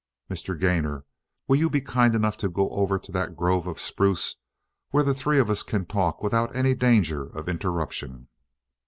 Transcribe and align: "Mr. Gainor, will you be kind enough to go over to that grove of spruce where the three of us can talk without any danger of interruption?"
"Mr. 0.31 0.59
Gainor, 0.59 1.05
will 1.47 1.57
you 1.57 1.69
be 1.69 1.79
kind 1.79 2.15
enough 2.15 2.35
to 2.37 2.49
go 2.49 2.71
over 2.71 2.97
to 2.97 3.11
that 3.11 3.35
grove 3.35 3.67
of 3.67 3.79
spruce 3.79 4.37
where 4.89 5.03
the 5.03 5.13
three 5.13 5.37
of 5.37 5.47
us 5.47 5.61
can 5.61 5.85
talk 5.85 6.23
without 6.23 6.55
any 6.55 6.73
danger 6.73 7.27
of 7.27 7.47
interruption?" 7.47 8.27